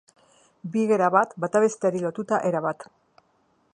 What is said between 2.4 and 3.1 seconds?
erabat.